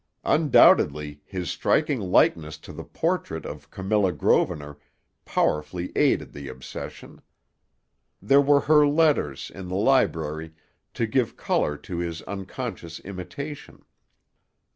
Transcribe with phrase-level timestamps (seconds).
[0.25, 4.79] Undoubtedly his striking likeness to the portrait of Camilla Grosvenor
[5.25, 7.21] powerfully aided the obsession.
[8.19, 10.55] There were her letters, in the library,
[10.95, 13.85] to give color to his unconscious imitation.